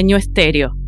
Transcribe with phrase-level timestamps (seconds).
[0.00, 0.79] Sueño Estéreo.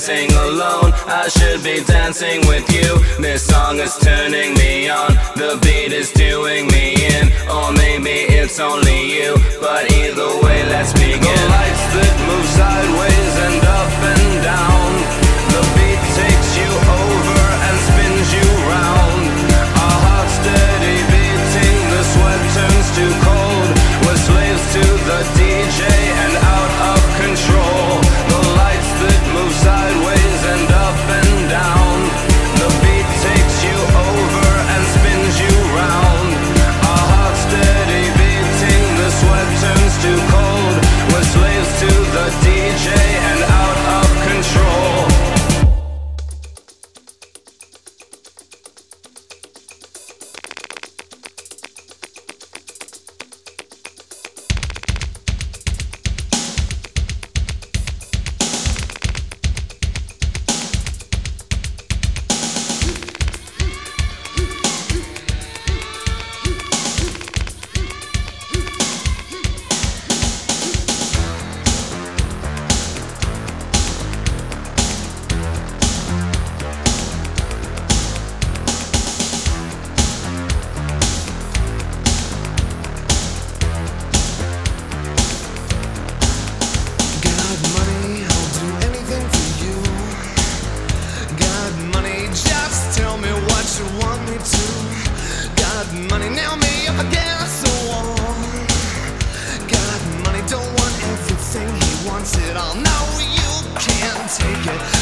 [0.00, 0.92] dancing alone.
[1.06, 2.88] I should be dancing with you.
[3.20, 5.12] This song is turning me on.
[5.36, 7.28] The beat is doing me in.
[7.50, 9.36] Or maybe it's only you.
[9.60, 11.20] But either way, let's begin.
[11.20, 13.59] The lights that move sideways and
[102.20, 102.74] wants it all.
[102.74, 104.99] No, you can't take it.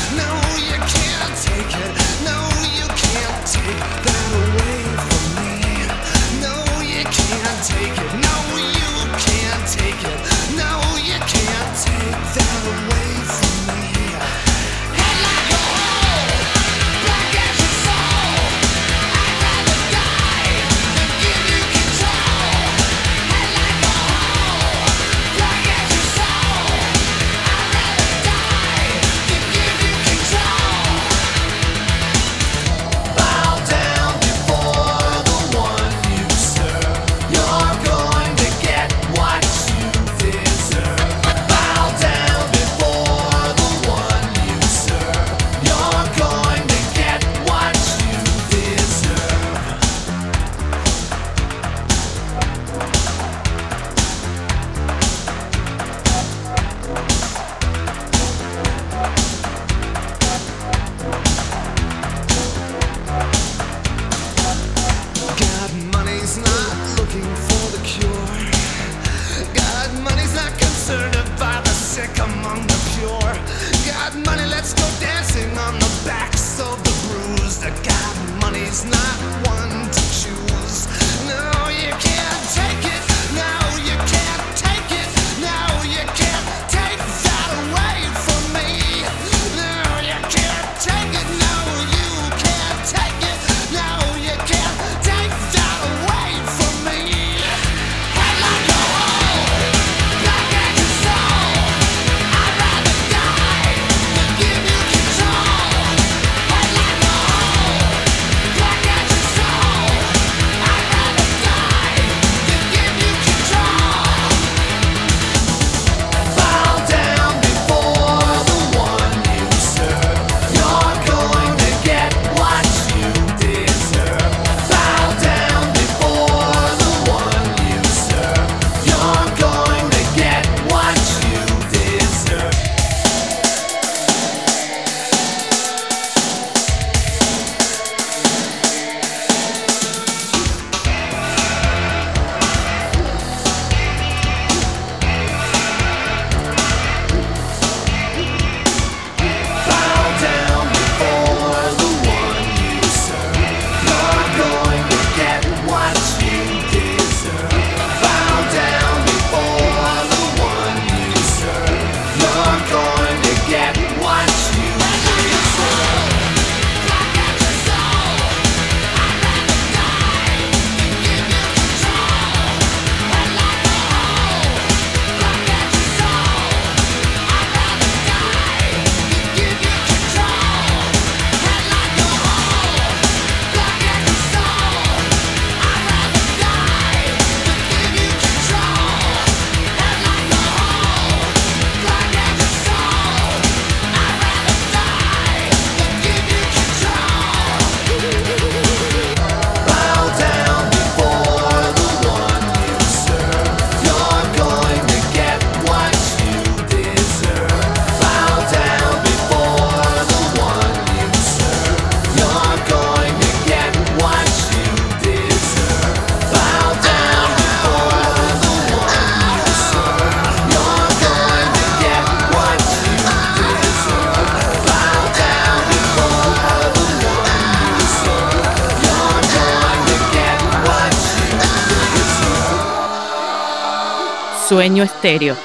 [234.84, 235.36] Estéreo.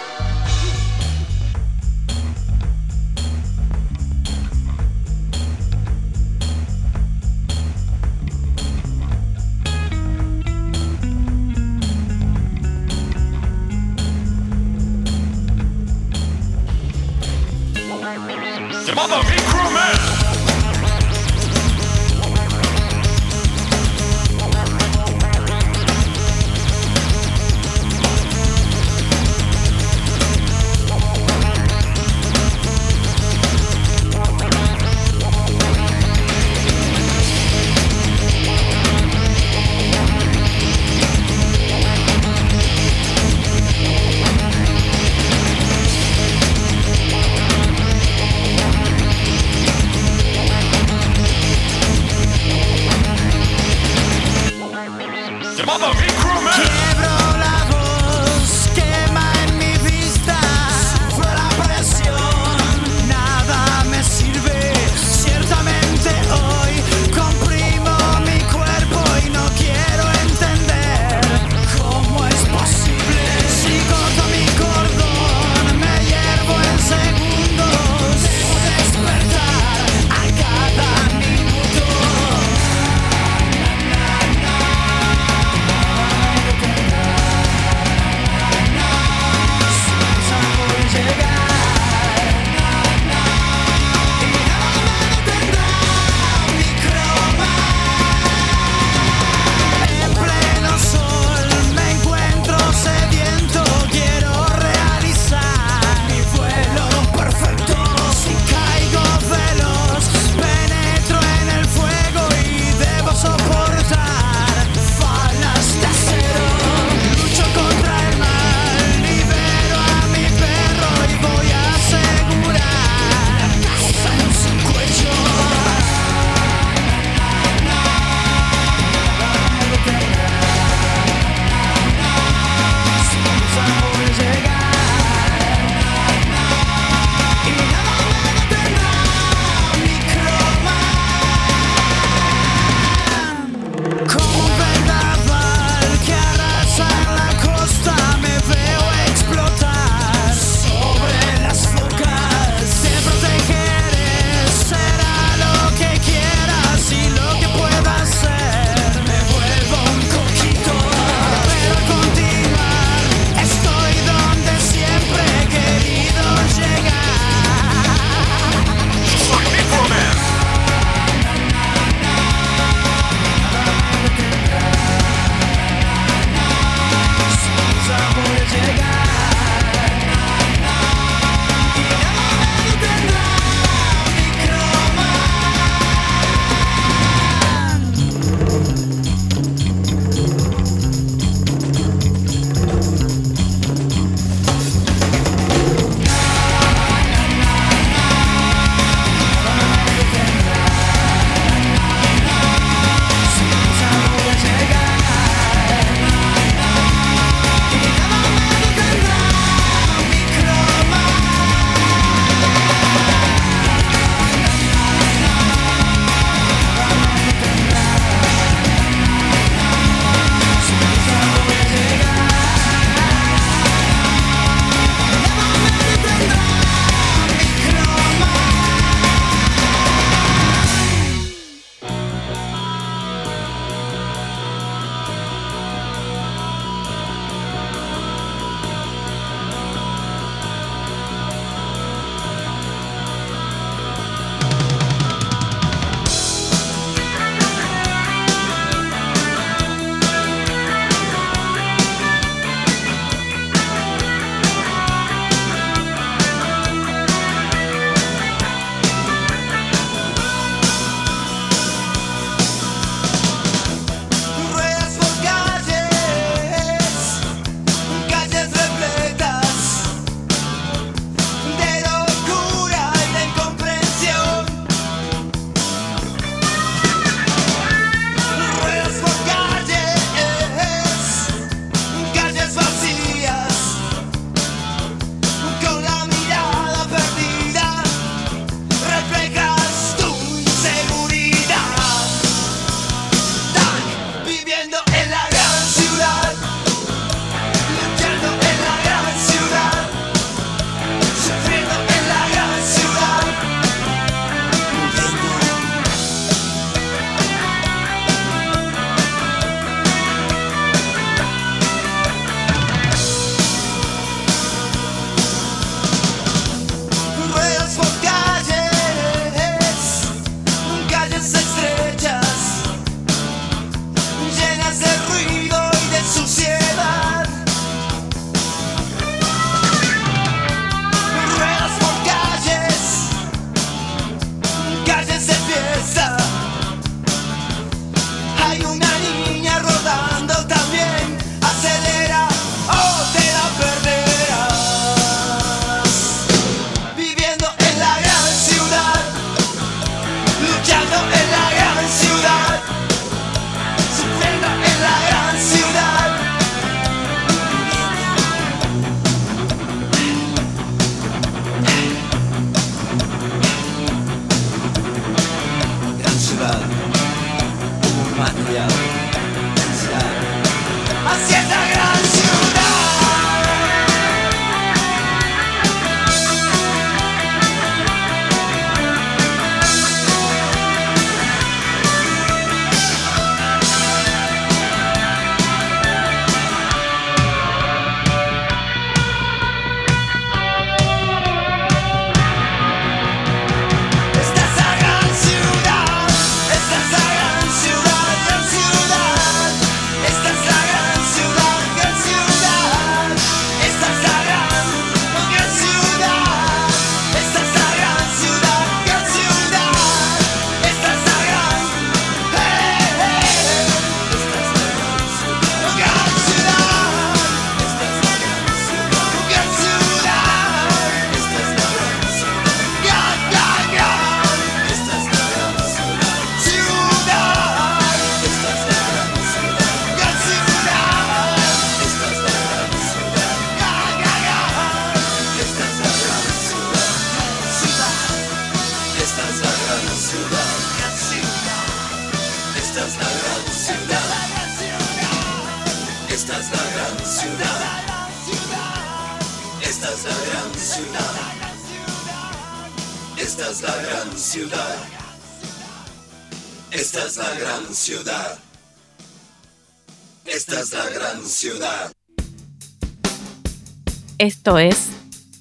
[464.23, 464.89] Esto es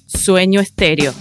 [0.07, 1.13] Sueño Estéreo.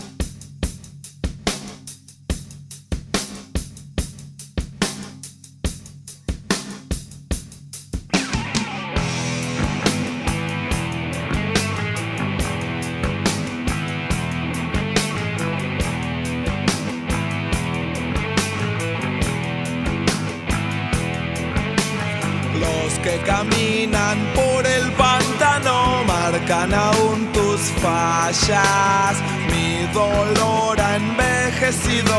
[22.59, 29.15] Los que caminan por el pantano marcan aún tus fallas.
[29.51, 32.17] Mi dolor ha envejecido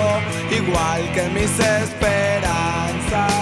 [0.51, 3.33] igual que mis esperanzas.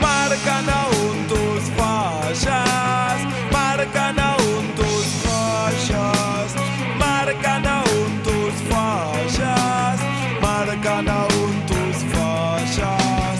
[0.00, 3.18] Marcan aún tus fallas,
[3.52, 6.54] marcan aún tus fallas,
[6.98, 10.00] marcan aún tus fallas,
[10.40, 13.34] marcan aún tus fallas.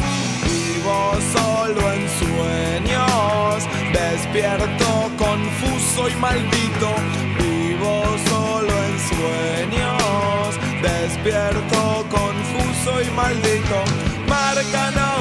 [0.45, 0.99] Vivo
[1.35, 3.57] solo en sueños,
[3.93, 6.95] despierto confuso y maldito
[11.22, 13.85] despierto, confuso y maldito.
[14.26, 15.19] Marcan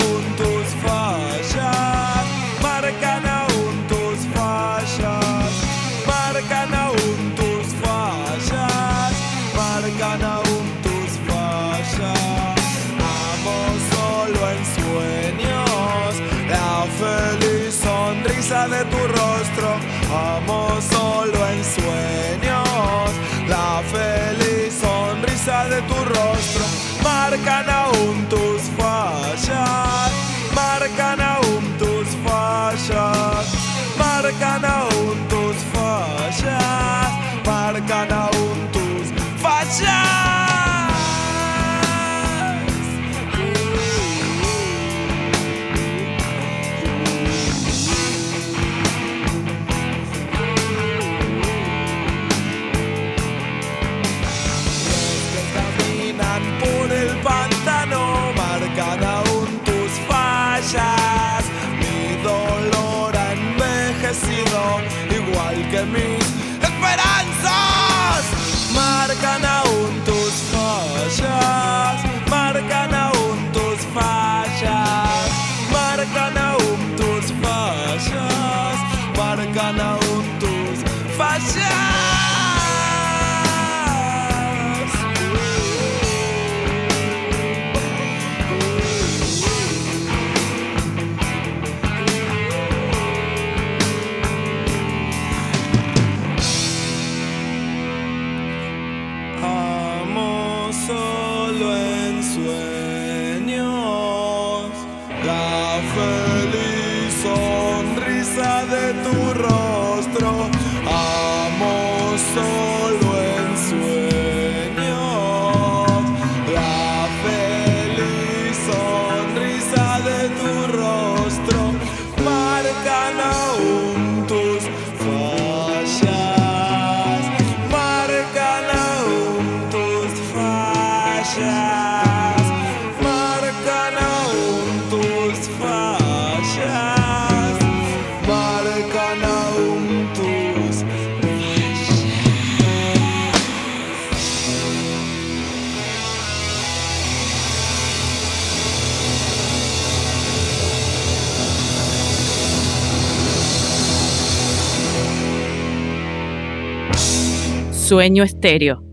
[157.90, 158.89] Sueño estéreo.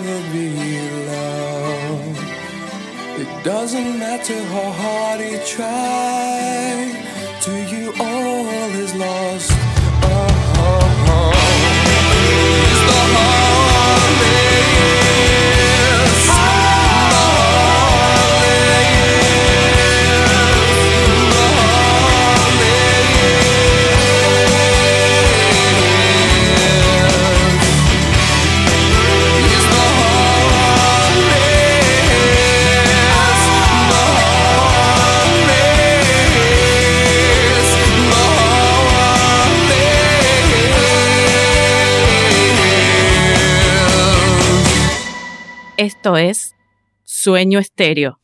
[0.00, 2.18] never be loved.
[3.20, 6.86] It doesn't matter how hard you try,
[7.42, 8.46] to you all
[8.84, 9.57] is lost.
[45.88, 46.54] Esto es
[47.02, 48.20] Sueño Estéreo.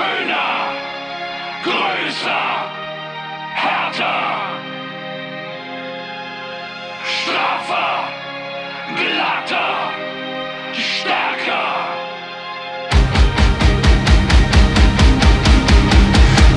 [0.00, 0.72] Schöner,
[1.62, 2.46] größer,
[3.54, 4.22] härter,
[7.04, 8.08] straffer,
[8.96, 9.74] glatter,
[10.72, 11.68] stärker.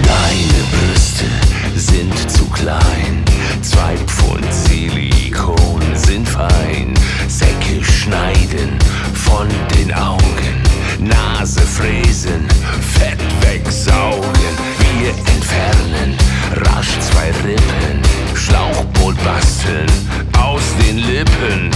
[0.03, 1.25] Deine Brüste
[1.75, 3.25] sind zu klein,
[3.61, 6.93] zwei Pfund Silikon sind fein.
[7.27, 8.77] Säcke schneiden
[9.13, 10.63] von den Augen,
[10.99, 12.47] Nase fräsen,
[12.93, 14.53] Fett wegsaugen.
[14.99, 16.17] Wir entfernen
[16.65, 18.01] rasch zwei Rippen,
[18.35, 19.91] Schlauchboot basteln
[20.37, 21.71] aus den Lippen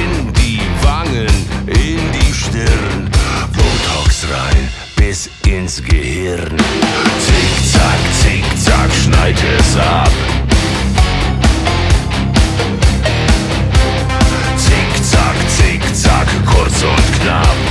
[0.00, 1.34] in die Wangen,
[1.66, 3.10] in die Stirn.
[3.52, 6.56] Botox rein bis ins Gehirn.
[7.26, 10.10] Zickzack, zickzack, schneid es ab.
[14.56, 17.63] Zickzack, zickzack, kurz und knapp.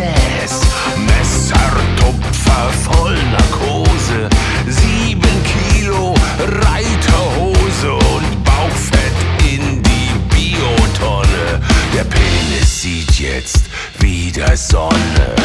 [0.00, 0.60] Gesäß.
[1.06, 4.28] Messertupfer voll Narkose,
[4.66, 11.60] sieben Kilo Reiterhose und Bauchfett in die Biotonne.
[11.94, 13.64] Der Penis sieht jetzt
[13.98, 15.39] wieder Sonne.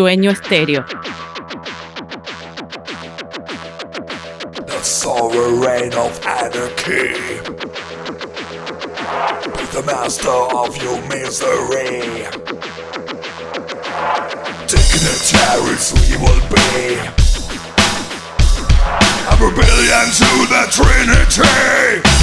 [0.00, 0.82] Sueño estéreo.
[4.66, 7.12] The sovereign of anarchy.
[9.52, 12.24] Be the master of your misery.
[14.66, 16.96] Dignitaries we will be.
[19.28, 22.19] A rebellion to the Trinity.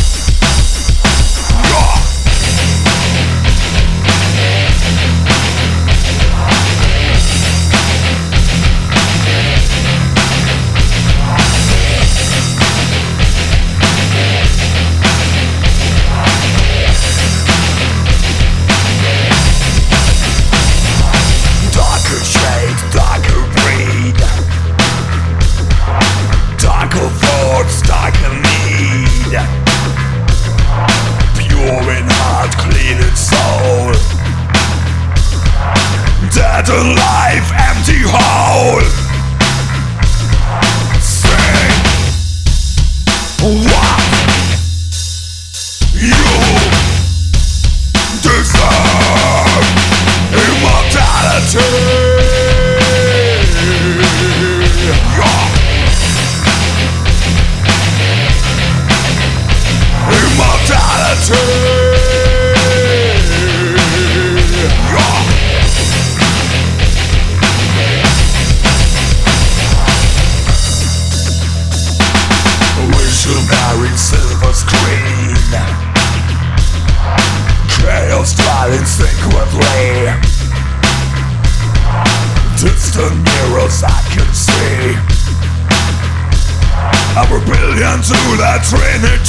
[87.98, 89.27] Into the trinity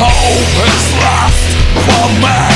[0.00, 1.48] hope is lost
[1.84, 2.47] for man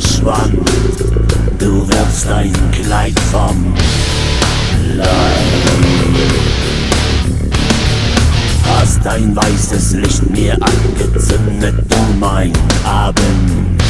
[0.00, 0.68] Verschwand,
[1.56, 3.74] du wirfst dein Kleid vom
[8.66, 12.52] Hast dein weißes Licht mir angezündet, du mein
[12.84, 13.80] Abend.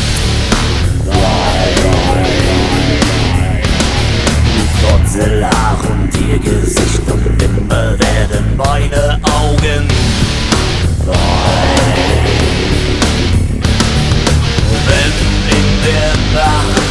[4.83, 9.89] Wurzelhaar und ihr Gesicht und immer werden meine Augen.
[11.07, 13.04] der
[16.33, 16.83] Nacht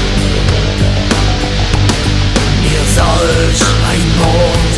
[2.62, 4.73] mir solch ein Mond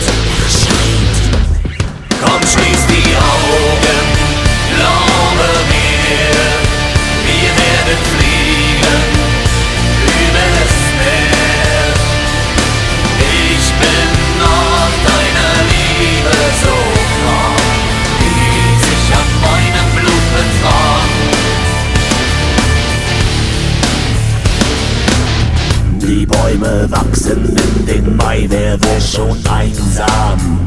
[26.90, 30.60] Wachsen in den Mai, wer will schon einsam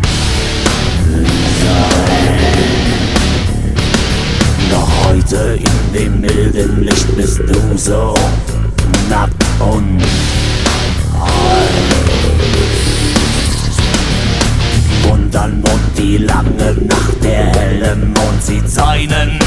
[1.60, 2.38] sein?
[4.70, 8.14] Doch heute in dem milden Licht bist du so
[9.08, 10.02] nackt und
[15.30, 19.38] dann und die lange Nacht, der helle Mond sieht seinen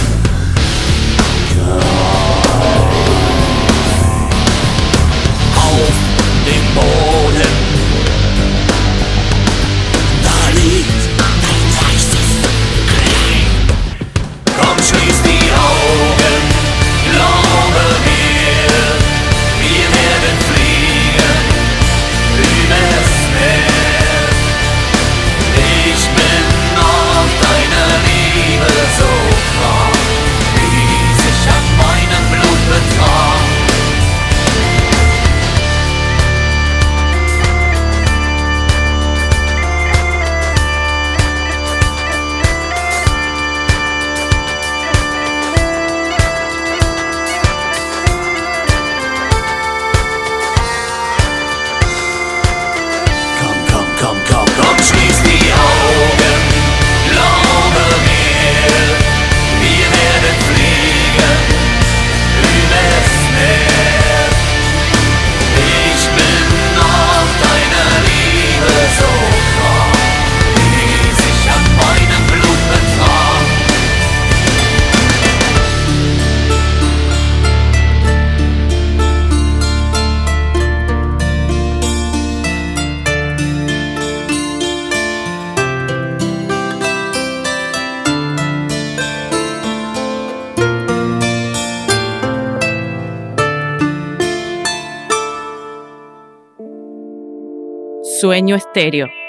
[98.74, 99.20] Estéreo.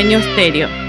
[0.00, 0.79] Sueño Stereo.